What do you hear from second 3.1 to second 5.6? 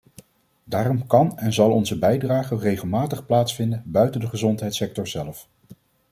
plaatsvinden buiten de gezondheidssector zelf.